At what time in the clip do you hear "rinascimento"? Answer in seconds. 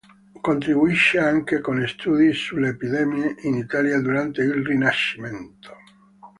4.65-5.75